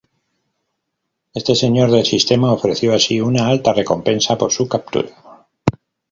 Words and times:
Este 1.35 1.53
Señor 1.53 1.91
del 1.91 2.07
Sistema 2.07 2.51
ofreció 2.51 2.95
así 2.95 3.21
una 3.21 3.45
alta 3.47 3.71
recompensa 3.71 4.35
por 4.35 4.51
su 4.51 4.67
captura. 4.67 5.11